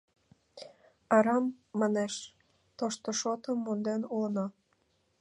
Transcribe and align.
Арам, 1.15 1.45
манеш, 1.79 2.13
тошто 2.77 3.09
шотым 3.19 3.57
монден 3.65 4.01
улына. 4.13 4.45